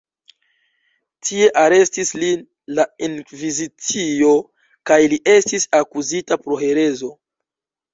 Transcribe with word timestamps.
Tie 1.27 1.49
arestis 1.65 2.13
lin 2.23 2.41
la 2.79 2.87
inkvizicio 3.09 4.35
kaj 4.93 5.01
li 5.15 5.25
estis 5.39 5.73
akuzita 5.85 6.45
pro 6.45 6.63
herezo. 6.69 7.17